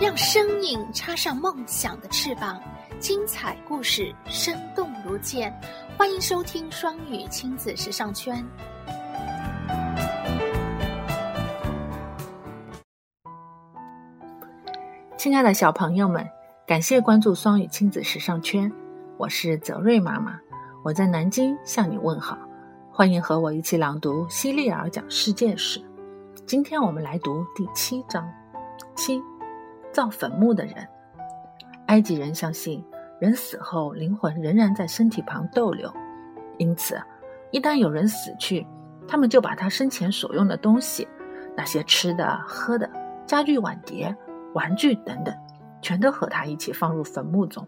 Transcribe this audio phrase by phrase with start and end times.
[0.00, 2.58] 让生命插上梦想的翅膀，
[2.98, 5.54] 精彩故事生动如见。
[5.98, 8.42] 欢迎收听双语亲子时尚圈。
[15.18, 16.26] 亲爱的小朋友们，
[16.66, 18.72] 感谢关注双语亲子时尚圈，
[19.18, 20.40] 我是泽瑞妈妈，
[20.82, 22.38] 我在南京向你问好。
[22.90, 25.78] 欢迎和我一起朗读《希利尔讲世界史》。
[26.46, 28.26] 今天我们来读第七章，
[28.96, 29.22] 七。
[29.92, 30.74] 造坟墓的人，
[31.86, 32.84] 埃及人相信
[33.20, 35.92] 人死后灵魂仍然在身体旁逗留，
[36.58, 37.00] 因此，
[37.50, 38.66] 一旦有人死去，
[39.08, 41.06] 他们就把他生前所用的东西，
[41.56, 42.88] 那些吃的、喝的、
[43.26, 44.16] 家具、碗碟、
[44.54, 45.34] 玩具等等，
[45.82, 47.66] 全都和他一起放入坟墓中。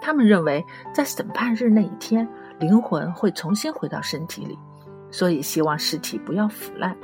[0.00, 0.62] 他们认为，
[0.92, 2.28] 在审判日那一天，
[2.58, 4.58] 灵魂会重新回到身体里，
[5.10, 6.94] 所以希望尸体不要腐烂，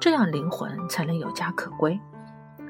[0.00, 1.98] 这样灵魂才能有家可归。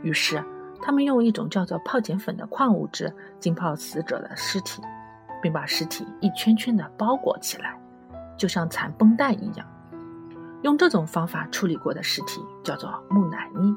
[0.03, 0.45] 于是。
[0.83, 4.83] 他们用一种叫做泡碱粉的矿物质浸泡死者的尸体，
[5.41, 7.79] 并把尸体一圈圈的包裹起来，
[8.37, 9.67] 就像缠绷带一样。
[10.63, 13.75] 用这种方法处理过的尸体叫做木乃伊。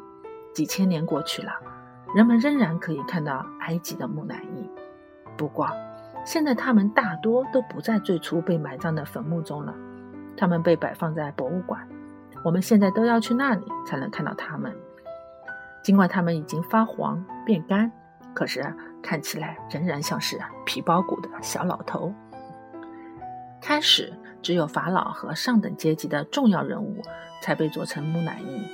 [0.53, 1.51] 几千年过去了，
[2.15, 4.69] 人们仍然可以看到埃及的木乃伊。
[5.35, 5.67] 不过，
[6.23, 9.75] 现在它们大多都不在最初被埋葬的坟墓中了，
[10.37, 11.85] 它们被摆放在博物馆。
[12.43, 14.73] 我们现在都要去那里才能看到它们。
[15.85, 17.91] 尽管它们已经发黄变干，
[18.33, 22.11] 可是看起来仍然像是皮包骨的小老头。
[23.61, 27.03] 开始只有法老和上等阶级的重要人物
[27.39, 28.67] 才被做成木乃伊，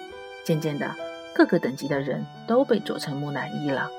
[0.45, 0.95] 渐渐的，
[1.35, 3.89] 各个等级的人都被做成木乃伊了。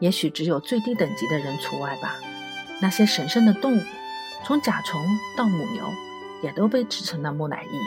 [0.00, 2.16] 也许只有最低等级的人除外吧。
[2.82, 3.80] 那些神圣的动物，
[4.42, 5.00] 从甲虫
[5.36, 5.84] 到母牛，
[6.42, 7.78] 也都被制成了木乃伊。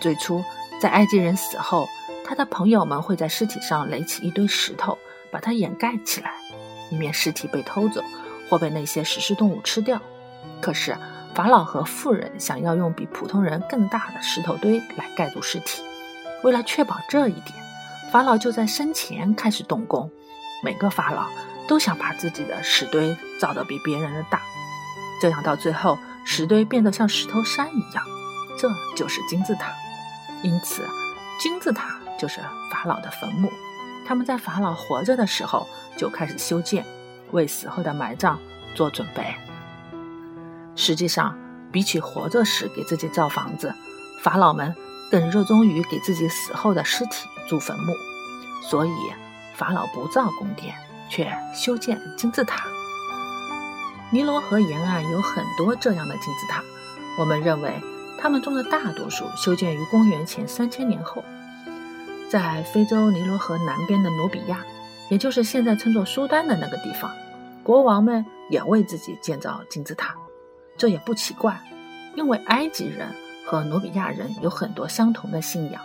[0.00, 0.44] 最初，
[0.80, 1.88] 在埃及人死后。
[2.28, 4.98] 他的朋友们会在尸体上垒起一堆石头，
[5.30, 6.34] 把它掩盖起来，
[6.90, 8.04] 以免尸体被偷走
[8.50, 9.98] 或被那些食尸动物吃掉。
[10.60, 10.94] 可是
[11.34, 15.82] 法老和富人想要用比普通人更大的石头堆来盖住尸体。
[16.42, 17.54] 为了确保这一点，
[18.12, 20.10] 法老就在生前开始动工。
[20.62, 21.28] 每个法老
[21.66, 24.42] 都想把自己的石堆造得比别人的大，
[25.18, 28.04] 这样到最后石堆变得像石头山一样，
[28.58, 29.72] 这就是金字塔。
[30.42, 30.86] 因此，
[31.40, 31.98] 金字塔。
[32.18, 32.40] 就是
[32.70, 33.50] 法老的坟墓，
[34.06, 36.84] 他们在法老活着的时候就开始修建，
[37.30, 38.38] 为死后的埋葬
[38.74, 39.34] 做准备。
[40.74, 41.38] 实际上，
[41.70, 43.72] 比起活着时给自己造房子，
[44.22, 44.74] 法老们
[45.10, 47.94] 更热衷于给自己死后的尸体筑坟墓。
[48.62, 48.92] 所以，
[49.54, 50.74] 法老不造宫殿，
[51.08, 52.64] 却修建金字塔。
[54.10, 56.62] 尼罗河沿岸有很多这样的金字塔，
[57.18, 57.80] 我们认为
[58.20, 61.24] 它们中的大多数修建于公元前三千年后。
[62.30, 64.58] 在非洲尼罗河南边的努比亚，
[65.08, 67.10] 也就是现在称作苏丹的那个地方，
[67.62, 70.14] 国王们也为自己建造金字塔。
[70.76, 71.58] 这也不奇怪，
[72.14, 73.08] 因为埃及人
[73.46, 75.80] 和努比亚人有很多相同的信仰。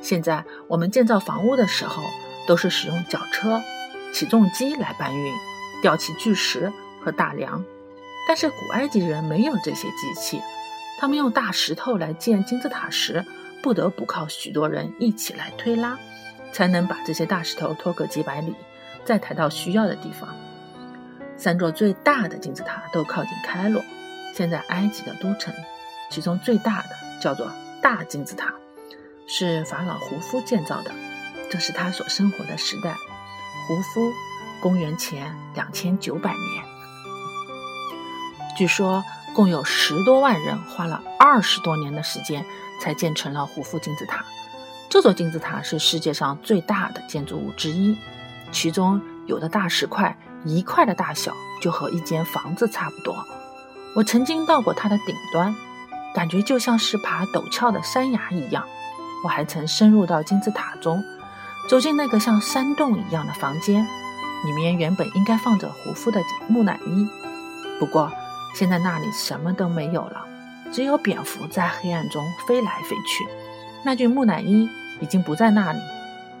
[0.00, 2.02] 现在我们建造房屋的时候，
[2.46, 3.60] 都是使用绞车、
[4.12, 5.32] 起重机来搬运、
[5.82, 6.72] 吊起巨石
[7.04, 7.64] 和大梁。
[8.28, 10.40] 但是古埃及人没有这些机器，
[11.00, 13.24] 他们用大石头来建金字塔时。
[13.66, 15.98] 不得不靠许多人一起来推拉，
[16.52, 18.54] 才能把这些大石头拖个几百里，
[19.04, 20.32] 再抬到需要的地方。
[21.36, 23.82] 三座最大的金字塔都靠近开罗，
[24.32, 25.52] 现在埃及的都城。
[26.12, 26.90] 其中最大的
[27.20, 27.50] 叫做
[27.82, 28.54] 大金字塔，
[29.26, 30.92] 是法老胡夫建造的，
[31.50, 32.94] 这是他所生活的时代。
[33.66, 34.12] 胡夫，
[34.60, 36.64] 公元前两千九百年。
[38.56, 39.02] 据说
[39.36, 42.44] 共有十多万人花了二十多年的时间。
[42.78, 44.22] 才建成了胡夫金字塔。
[44.90, 47.96] 这座金字塔是世界上最大的建筑物之一，
[48.52, 51.32] 其中有的大石块一块的大小
[51.62, 53.16] 就和一间房子差不多。
[53.94, 55.54] 我曾经到过它的顶端，
[56.14, 58.62] 感觉就像是爬陡峭的山崖一样。
[59.24, 61.02] 我还曾深入到金字塔中，
[61.68, 63.82] 走进那个像山洞一样的房间，
[64.44, 67.08] 里面原本应该放着胡夫的木乃伊，
[67.80, 68.12] 不过
[68.58, 70.26] 现在那里什么都没有了。
[70.72, 73.26] 只有蝙蝠在黑暗中飞来飞去。
[73.84, 74.68] 那具木乃伊
[75.00, 75.78] 已经不在那里，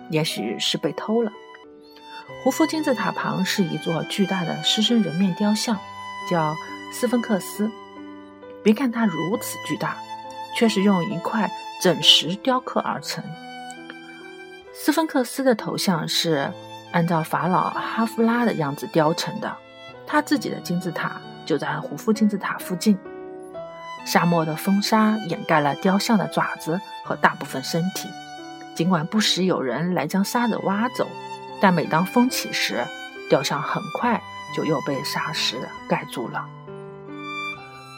[0.08, 1.30] 也许是被偷了。
[2.42, 5.78] 胡夫金字塔旁是一座巨大的狮身人面雕像，
[6.30, 6.56] 叫
[6.90, 7.70] 斯芬克斯。
[8.64, 9.96] 别看它如此巨大，
[10.56, 11.50] 却是用一块
[11.82, 13.22] 整石雕刻而成。
[14.72, 16.50] 斯芬克斯的头像是
[16.92, 19.56] 按照法老哈夫拉的样子雕成的，
[20.06, 22.98] 他自己的金字塔就在胡夫金字塔附近。
[24.04, 28.08] 沙漠的风沙掩盖了雕像的爪子和大部分身体，
[28.74, 31.08] 尽管不时有人来将沙子挖走，
[31.60, 32.84] 但每当风起时，
[33.30, 34.22] 雕像很快
[34.54, 35.56] 就又被沙石
[35.88, 36.44] 盖住了。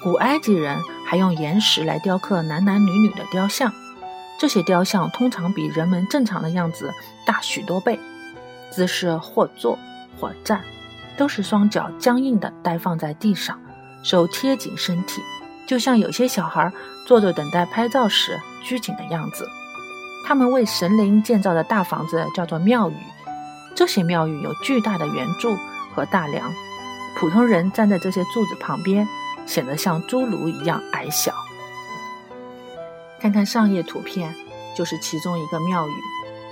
[0.02, 3.70] 古埃及人还用岩石来雕刻男男女女的雕像，
[4.38, 6.90] 这些雕像通常比人们正常的样子
[7.26, 7.98] 大许多倍，
[8.70, 9.76] 姿势或坐
[10.18, 10.62] 或站，
[11.18, 13.60] 都是双脚僵硬地呆放在地上，
[14.02, 15.20] 手贴紧身体，
[15.66, 16.72] 就像有些小孩
[17.06, 19.46] 坐着等待拍照时拘谨的样子。
[20.26, 22.96] 他们为神灵建造的大房子叫做庙宇，
[23.74, 25.54] 这些庙宇有巨大的圆柱
[25.94, 26.50] 和大梁，
[27.16, 29.06] 普通人站在这些柱子旁边。
[29.46, 31.32] 显得像侏儒一样矮小。
[33.18, 34.34] 看看上页图片，
[34.76, 35.92] 就是其中一个庙宇，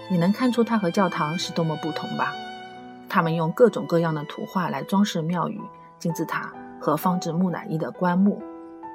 [0.08, 2.32] 你能看出它和教堂是多么不同吧？
[3.08, 5.60] 他们用各种各样的图画来装饰庙宇、
[5.98, 8.42] 金字塔和放置木乃伊的棺木。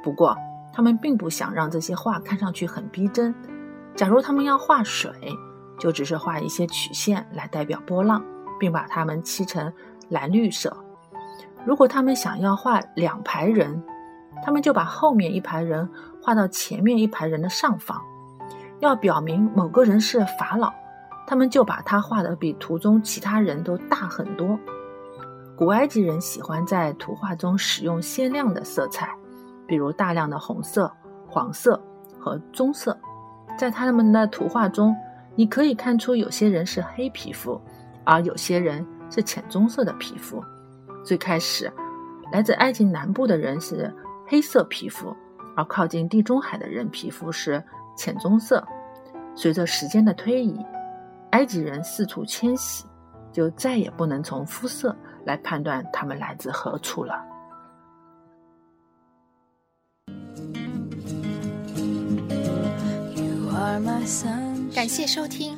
[0.04, 0.36] 不过，
[0.74, 3.34] 他们并不想让这些画看上去很逼真。
[3.96, 5.12] 假如他们要画水，
[5.78, 8.24] 就只是画一些曲线来代表波浪，
[8.60, 9.72] 并把它们漆成
[10.10, 10.75] 蓝绿色。
[11.66, 13.84] 如果他们想要画两排人，
[14.44, 15.88] 他们就把后面一排人
[16.24, 18.02] 画到前面一排人的上方，
[18.80, 20.74] 要表明某个人是法老，
[21.25, 24.59] 他们就把他画的比图中其他人都大很多。
[25.56, 29.15] 古埃及人喜欢在图画中使用鲜亮的色彩，
[29.68, 30.91] 比如大量的红色、
[31.27, 31.79] 黄色
[32.19, 32.97] 和棕色。
[33.57, 34.95] 在他们的图画中，
[35.35, 37.62] 你可以看出有些人是黑皮肤，
[38.03, 40.44] 而有些人是浅棕色的皮肤。
[41.03, 41.71] 最开始，
[42.31, 43.94] 来自埃及南部的人是
[44.25, 45.15] 黑色皮肤，
[45.56, 47.63] 而靠近地中海的人皮肤是
[47.95, 48.65] 浅棕色。
[49.35, 50.59] 随着时间的推移，
[51.31, 52.86] 埃及人四处迁徙，
[53.31, 54.95] 就再也不能从肤色
[55.25, 57.25] 来判断他们来自何处了。
[64.74, 65.57] 感谢收听。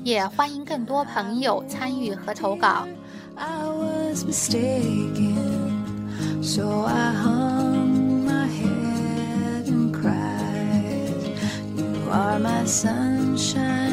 [0.03, 2.87] 也欢迎更多朋友参与和投稿。
[3.35, 6.03] I was mistaken,
[6.41, 11.37] so I hung my head and cried.
[11.77, 13.90] You are my sunshine.